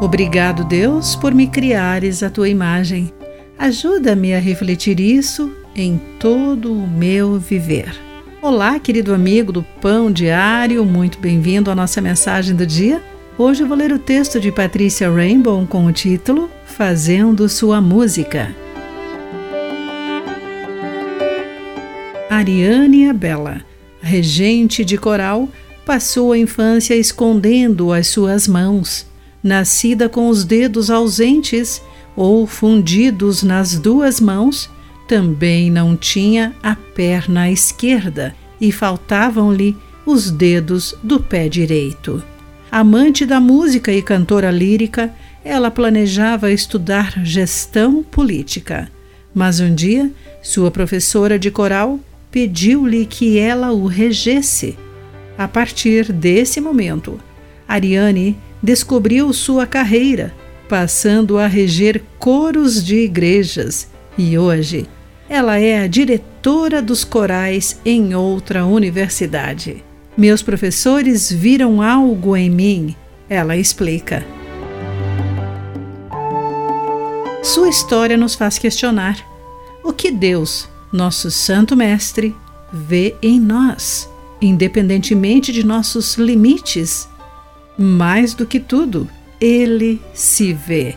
[0.00, 3.12] Obrigado, Deus, por me criares a tua imagem.
[3.58, 7.92] Ajuda-me a refletir isso em todo o meu viver.
[8.40, 13.02] Olá, querido amigo do Pão Diário, muito bem-vindo à nossa mensagem do dia.
[13.36, 18.54] Hoje vou ler o texto de Patrícia Rainbow com o título Fazendo Sua Música.
[22.30, 23.62] Ariane Abela,
[24.00, 25.48] regente de coral,
[25.84, 29.08] passou a infância escondendo as suas mãos.
[29.42, 31.80] Nascida com os dedos ausentes
[32.16, 34.68] ou fundidos nas duas mãos,
[35.06, 42.22] também não tinha a perna esquerda e faltavam-lhe os dedos do pé direito.
[42.70, 45.14] Amante da música e cantora lírica,
[45.44, 48.90] ela planejava estudar gestão política.
[49.34, 50.10] Mas um dia,
[50.42, 51.98] sua professora de coral
[52.30, 54.76] pediu-lhe que ela o regesse.
[55.38, 57.18] A partir desse momento,
[57.66, 60.34] Ariane descobriu sua carreira,
[60.68, 64.88] passando a reger coros de igrejas e hoje
[65.28, 69.84] ela é a diretora dos corais em outra universidade.
[70.16, 72.96] Meus professores viram algo em mim,
[73.28, 74.26] ela explica.
[77.42, 79.18] Sua história nos faz questionar
[79.84, 82.34] o que Deus, nosso Santo Mestre,
[82.72, 84.08] vê em nós,
[84.40, 87.08] independentemente de nossos limites.
[87.78, 89.08] Mais do que tudo,
[89.40, 90.96] ele se vê.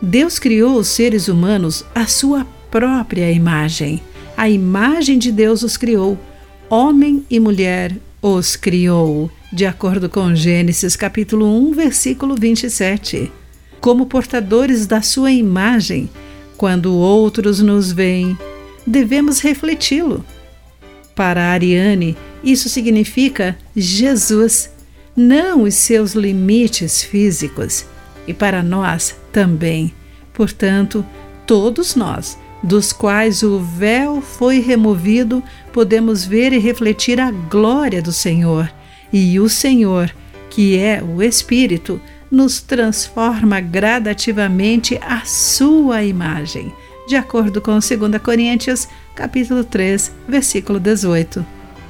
[0.00, 4.02] Deus criou os seres humanos à sua própria imagem.
[4.34, 6.18] A imagem de Deus os criou.
[6.70, 13.30] Homem e mulher os criou, de acordo com Gênesis capítulo 1, versículo 27.
[13.78, 16.08] Como portadores da sua imagem,
[16.56, 18.38] quando outros nos veem,
[18.86, 20.24] devemos refleti-lo.
[21.14, 24.70] Para Ariane, isso significa Jesus,
[25.16, 27.84] não os seus limites físicos,
[28.26, 29.92] e para nós também.
[30.32, 31.04] Portanto,
[31.46, 35.42] todos nós dos quais o véu foi removido,
[35.72, 38.72] podemos ver e refletir a glória do Senhor.
[39.12, 40.14] E o Senhor,
[40.48, 42.00] que é o Espírito,
[42.30, 46.72] nos transforma gradativamente à sua imagem,
[47.06, 47.90] de acordo com 2
[48.22, 51.44] Coríntios, capítulo 3, versículo 18.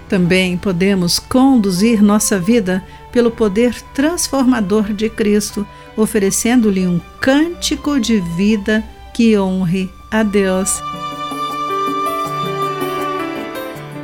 [0.08, 8.82] Também podemos conduzir nossa vida pelo poder transformador de Cristo, oferecendo-lhe um cântico de vida
[9.12, 10.80] que honre a Deus.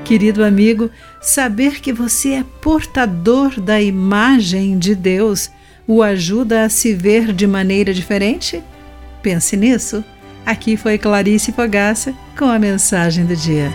[0.05, 5.51] Querido amigo, saber que você é portador da imagem de Deus
[5.87, 8.63] o ajuda a se ver de maneira diferente?
[9.23, 10.05] Pense nisso.
[10.45, 13.71] Aqui foi Clarice Fogaça com a mensagem do dia.